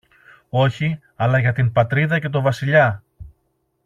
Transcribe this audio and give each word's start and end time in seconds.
Όχι, 0.49 0.99
αλλά 1.15 1.39
για 1.39 1.53
την 1.53 1.71
Πατρίδα 1.71 2.13
και 2.15 2.19
για 2.21 2.29
το 2.29 2.41
Βασιλιά! 2.41 3.03